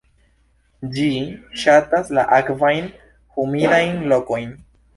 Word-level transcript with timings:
Ĝi 0.95 1.05
ŝatas 1.65 2.09
la 2.19 2.25
akvajn, 2.39 2.89
humidajn 3.37 4.05
lokojn. 4.15 4.53